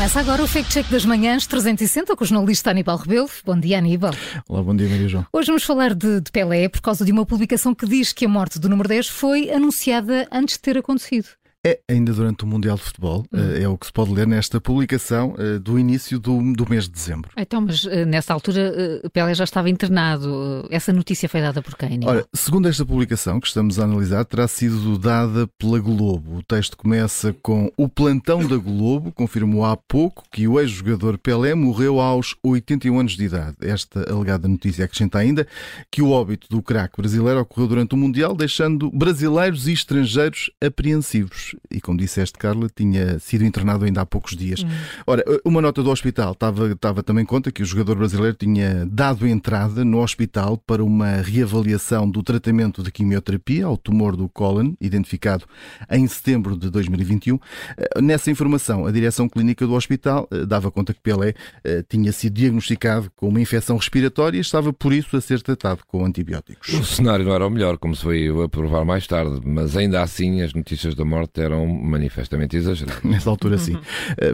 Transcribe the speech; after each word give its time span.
Começa 0.00 0.18
agora 0.18 0.42
o 0.42 0.48
Fact 0.48 0.72
Check 0.72 0.88
das 0.88 1.04
Manhãs 1.04 1.46
360 1.46 2.16
com 2.16 2.24
o 2.24 2.26
jornalista 2.26 2.70
Aníbal 2.70 2.96
Rebelo. 2.96 3.28
Bom 3.44 3.60
dia, 3.60 3.76
Aníbal. 3.76 4.14
Olá, 4.48 4.62
bom 4.62 4.74
dia, 4.74 4.88
Maria 4.88 5.06
João. 5.06 5.26
Hoje 5.30 5.48
vamos 5.48 5.62
falar 5.62 5.92
de, 5.92 6.22
de 6.22 6.30
Pelé 6.32 6.70
por 6.70 6.80
causa 6.80 7.04
de 7.04 7.12
uma 7.12 7.26
publicação 7.26 7.74
que 7.74 7.84
diz 7.84 8.10
que 8.10 8.24
a 8.24 8.28
morte 8.28 8.58
do 8.58 8.66
número 8.66 8.88
10 8.88 9.08
foi 9.08 9.50
anunciada 9.50 10.26
antes 10.32 10.54
de 10.54 10.60
ter 10.60 10.78
acontecido. 10.78 11.28
É 11.64 11.78
ainda 11.90 12.14
durante 12.14 12.44
o 12.44 12.46
Mundial 12.46 12.76
de 12.76 12.82
Futebol, 12.82 13.26
hum. 13.30 13.38
é 13.38 13.68
o 13.68 13.76
que 13.76 13.84
se 13.84 13.92
pode 13.92 14.10
ler 14.12 14.26
nesta 14.26 14.58
publicação 14.58 15.34
eh, 15.38 15.58
do 15.58 15.78
início 15.78 16.18
do, 16.18 16.54
do 16.54 16.66
mês 16.68 16.84
de 16.84 16.90
dezembro. 16.90 17.30
Então, 17.36 17.60
mas 17.60 17.84
eh, 17.84 18.06
nessa 18.06 18.32
altura 18.32 19.02
Pelé 19.12 19.34
já 19.34 19.44
estava 19.44 19.68
internado. 19.68 20.66
Essa 20.70 20.90
notícia 20.90 21.28
foi 21.28 21.42
dada 21.42 21.60
por 21.60 21.76
quem? 21.76 22.00
Ora, 22.02 22.24
segundo 22.32 22.66
esta 22.66 22.86
publicação 22.86 23.38
que 23.38 23.46
estamos 23.46 23.78
a 23.78 23.84
analisar, 23.84 24.24
terá 24.24 24.48
sido 24.48 24.96
dada 24.96 25.46
pela 25.58 25.78
Globo. 25.78 26.38
O 26.38 26.42
texto 26.42 26.78
começa 26.78 27.34
com 27.42 27.70
o 27.76 27.88
plantão 27.88 28.46
da 28.46 28.56
Globo 28.56 29.12
confirmou 29.12 29.64
há 29.64 29.76
pouco 29.76 30.24
que 30.30 30.48
o 30.48 30.58
ex-jogador 30.58 31.18
Pelé 31.18 31.54
morreu 31.54 32.00
aos 32.00 32.34
81 32.42 32.98
anos 32.98 33.16
de 33.18 33.24
idade. 33.24 33.56
Esta 33.60 34.10
alegada 34.10 34.48
notícia 34.48 34.86
acrescenta 34.86 35.18
ainda 35.18 35.46
que 35.90 36.00
o 36.00 36.10
óbito 36.10 36.48
do 36.48 36.62
craque 36.62 36.96
brasileiro 36.96 37.40
ocorreu 37.40 37.68
durante 37.68 37.94
o 37.94 37.98
Mundial, 37.98 38.34
deixando 38.34 38.90
brasileiros 38.90 39.68
e 39.68 39.72
estrangeiros 39.72 40.50
apreensivos 40.64 41.49
e, 41.70 41.80
como 41.80 41.98
disseste, 41.98 42.38
Carla, 42.38 42.68
tinha 42.74 43.18
sido 43.18 43.44
internado 43.44 43.84
ainda 43.84 44.00
há 44.00 44.06
poucos 44.06 44.36
dias. 44.36 44.62
Hum. 44.62 44.68
Ora, 45.06 45.24
uma 45.44 45.60
nota 45.60 45.82
do 45.82 45.90
hospital 45.90 46.32
estava, 46.32 46.72
estava 46.72 47.02
também 47.02 47.24
conta 47.24 47.52
que 47.52 47.62
o 47.62 47.66
jogador 47.66 47.96
brasileiro 47.96 48.36
tinha 48.36 48.86
dado 48.86 49.26
entrada 49.26 49.84
no 49.84 50.00
hospital 50.00 50.56
para 50.56 50.82
uma 50.84 51.16
reavaliação 51.16 52.10
do 52.10 52.22
tratamento 52.22 52.82
de 52.82 52.90
quimioterapia 52.90 53.66
ao 53.66 53.76
tumor 53.76 54.16
do 54.16 54.28
cólon, 54.28 54.72
identificado 54.80 55.44
em 55.90 56.06
setembro 56.06 56.56
de 56.56 56.70
2021. 56.70 57.38
Eh, 57.76 58.00
nessa 58.00 58.30
informação, 58.30 58.86
a 58.86 58.90
direção 58.90 59.28
clínica 59.28 59.66
do 59.66 59.74
hospital 59.74 60.28
eh, 60.30 60.44
dava 60.46 60.70
conta 60.70 60.92
que 60.92 61.00
Pelé 61.00 61.34
eh, 61.64 61.84
tinha 61.88 62.12
sido 62.12 62.34
diagnosticado 62.34 63.10
com 63.16 63.28
uma 63.28 63.40
infecção 63.40 63.76
respiratória 63.76 64.38
e 64.38 64.40
estava, 64.40 64.72
por 64.72 64.92
isso, 64.92 65.16
a 65.16 65.20
ser 65.20 65.42
tratado 65.42 65.82
com 65.86 66.04
antibióticos. 66.04 66.72
O 66.74 66.84
cenário 66.84 67.24
não 67.24 67.34
era 67.34 67.46
o 67.46 67.50
melhor, 67.50 67.78
como 67.78 67.94
se 67.94 68.06
veio 68.06 68.42
a 68.42 68.48
provar 68.48 68.84
mais 68.84 69.06
tarde, 69.06 69.40
mas 69.44 69.76
ainda 69.76 70.02
assim 70.02 70.42
as 70.42 70.54
notícias 70.54 70.94
da 70.94 71.04
morte 71.04 71.39
eram 71.40 71.66
manifestamente 71.66 72.56
exageradas. 72.56 73.02
Nessa 73.02 73.30
altura, 73.30 73.58
sim. 73.58 73.74
Uh, 73.74 73.80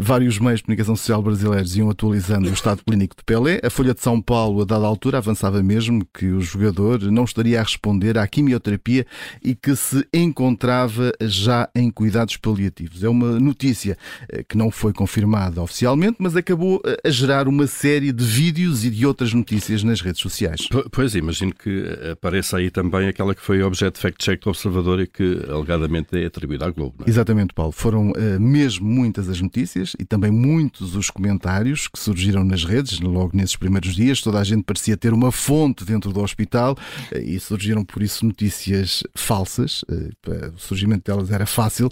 vários 0.01 0.39
meios 0.39 0.61
de 0.61 0.65
comunicação 0.65 0.97
social 0.97 1.23
brasileiros 1.23 1.77
iam 1.77 1.91
atualizando 1.91 2.49
o 2.49 2.53
estado 2.53 2.83
clínico 2.85 3.17
de 3.17 3.25
Pelé. 3.25 3.61
A 3.63 3.71
Folha 3.71 3.95
de 3.95 4.01
São 4.01 4.21
Paulo, 4.21 4.63
a 4.63 4.65
dada 4.65 4.87
altura, 4.87 5.19
avançava 5.19 5.63
mesmo 5.63 6.07
que 6.13 6.27
o 6.27 6.41
jogador 6.41 7.03
não 7.03 7.25
estaria 7.25 7.61
a 7.61 7.63
responder 7.63 8.19
à 8.19 8.27
quimioterapia 8.27 9.07
e 9.43 9.55
que 9.55 9.75
se 9.77 10.07
encontrava 10.13 11.13
já 11.23 11.69
em 11.75 11.91
cuidados 11.91 12.37
paliativos. 12.37 13.03
É 13.03 13.09
uma 13.09 13.39
notícia 13.39 13.97
uh, 14.33 14.45
que 14.49 14.57
não 14.57 14.71
foi 14.71 14.93
confirmada 14.93 15.63
oficialmente, 15.63 16.17
mas 16.19 16.37
acabou 16.37 16.83
a 17.05 17.11
gerar 17.11 17.49
uma 17.49 17.67
série 17.67 18.13
de 18.13 18.25
vídeos 18.25 18.85
e 18.85 18.91
de 18.91 19.07
outras 19.07 19.33
notícias 19.33 19.83
nas 19.83 20.01
redes 20.01 20.21
sociais. 20.21 20.69
Pois, 20.91 21.15
imagino 21.15 21.55
que 21.55 21.85
apareça 22.11 22.57
aí 22.57 22.71
também 22.71 23.09
aquela 23.09 23.35
que 23.35 23.41
foi 23.41 23.63
objeto 23.63 23.95
de 23.95 24.01
fact-check 24.01 24.43
do 24.43 24.51
Observador 24.51 25.01
e 25.01 25.07
que 25.07 25.41
alegadamente 25.49 26.17
é 26.17 26.27
atribuída 26.27 26.67
à 26.67 26.71
Globo. 26.71 26.96
É? 27.05 27.11
Exatamente, 27.11 27.53
Paulo. 27.53 27.73
Foram 27.73 28.11
uh, 28.11 28.41
mesmo 28.41 28.87
muitas 28.87 29.29
as 29.29 29.41
notícias 29.41 29.95
e 29.99 30.05
também 30.05 30.31
muitos 30.31 30.95
os 30.95 31.11
comentários 31.11 31.89
que 31.89 31.99
surgiram 31.99 32.45
nas 32.45 32.65
redes 32.65 33.01
logo 33.01 33.37
nesses 33.37 33.57
primeiros 33.57 33.95
dias. 33.95 34.21
Toda 34.21 34.39
a 34.39 34.45
gente 34.45 34.63
parecia 34.63 34.97
ter 34.97 35.13
uma 35.13 35.33
fonte 35.33 35.85
dentro 35.85 36.13
do 36.13 36.21
hospital 36.21 36.73
uh, 37.13 37.19
e 37.19 37.39
surgiram 37.41 37.85
por 37.85 38.03
isso 38.03 38.25
notícias 38.25 39.03
falsas. 39.15 39.83
Uh, 39.83 40.55
o 40.55 40.59
surgimento 40.59 41.11
delas 41.11 41.31
era 41.31 41.47
fácil. 41.47 41.91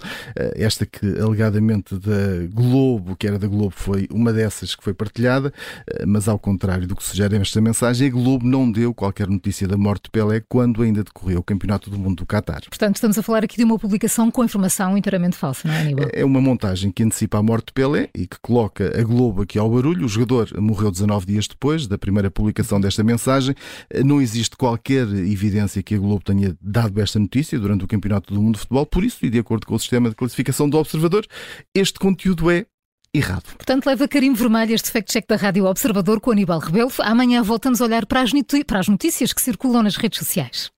esta 0.55 0.85
que 0.85 1.05
alegadamente 1.19 1.95
da 1.95 2.45
Globo, 2.51 3.15
que 3.15 3.27
era 3.27 3.37
da 3.37 3.47
Globo, 3.47 3.73
foi 3.75 4.07
uma 4.11 4.31
dessas 4.33 4.75
que 4.75 4.83
foi 4.83 4.93
partilhada, 4.93 5.53
mas 6.07 6.27
ao 6.27 6.37
contrário 6.37 6.87
do 6.87 6.95
que 6.95 7.03
sugere 7.03 7.35
esta 7.37 7.61
mensagem, 7.61 8.07
a 8.07 8.11
Globo 8.11 8.45
não 8.45 8.71
deu 8.71 8.93
qualquer 8.93 9.27
notícia 9.27 9.67
da 9.67 9.77
morte 9.77 10.05
de 10.05 10.11
Pelé 10.11 10.41
quando 10.47 10.81
ainda 10.81 11.03
decorreu 11.03 11.39
o 11.39 11.43
Campeonato 11.43 11.89
do 11.89 11.97
Mundo 11.97 12.17
do 12.17 12.25
Qatar. 12.25 12.61
Portanto, 12.69 12.95
estamos 12.95 13.17
a 13.17 13.23
falar 13.23 13.43
aqui 13.43 13.57
de 13.57 13.63
uma 13.63 13.77
publicação 13.77 14.31
com 14.31 14.43
informação 14.43 14.94
inteiramente 14.97 15.35
falsa, 15.35 15.67
não 15.67 15.75
é, 15.75 15.81
Aníbal? 15.81 16.07
É 16.13 16.25
uma 16.25 16.41
montagem 16.41 16.91
que 16.91 17.03
antecipa 17.03 17.37
a 17.37 17.43
morte 17.43 17.67
de 17.67 17.73
Pelé 17.73 18.09
e 18.15 18.27
que 18.27 18.37
coloca 18.41 18.99
a 18.99 19.03
Globo 19.03 19.41
aqui 19.41 19.57
ao 19.57 19.69
barulho. 19.69 20.05
O 20.05 20.09
jogador 20.09 20.49
morreu 20.59 20.91
19 20.91 21.25
dias 21.25 21.47
depois 21.47 21.87
da 21.87 21.97
primeira 21.97 22.29
publicação 22.31 22.79
desta 22.79 23.03
mensagem. 23.03 23.55
Não 24.03 24.21
existe 24.21 24.55
qualquer 24.55 25.07
evidência 25.07 25.81
que 25.83 25.95
a 25.95 25.97
Globo 25.97 26.23
tenha 26.23 26.55
dado 26.61 27.01
esta 27.01 27.19
notícia 27.19 27.59
durante 27.59 27.83
o 27.83 27.87
Campeonato 27.87 28.33
do 28.33 28.41
Mundo 28.41 28.55
de 28.55 28.61
Futebol. 28.61 28.85
Por 28.85 29.03
isso, 29.03 29.25
e 29.25 29.29
de 29.29 29.39
acordo 29.39 29.65
com 29.65 29.75
o 29.75 29.79
sistema 29.79 30.09
de 30.09 30.15
classificação 30.15 30.69
do 30.69 30.77
Observador, 30.77 31.25
este 31.73 31.99
conteúdo 31.99 32.49
é 32.49 32.65
errado. 33.17 33.43
Portanto, 33.55 33.85
leva 33.85 34.07
carimbo 34.07 34.37
vermelho 34.37 34.73
este 34.73 34.91
fact-check 34.91 35.25
da 35.27 35.35
Rádio 35.35 35.65
Observador 35.65 36.19
com 36.19 36.31
Aníbal 36.31 36.59
Rebelo. 36.59 36.91
Amanhã 36.99 37.41
voltamos 37.41 37.81
a 37.81 37.85
olhar 37.85 38.05
para 38.05 38.21
as, 38.21 38.31
para 38.67 38.79
as 38.79 38.87
notícias 38.87 39.33
que 39.33 39.41
circulam 39.41 39.83
nas 39.83 39.95
redes 39.95 40.19
sociais. 40.19 40.69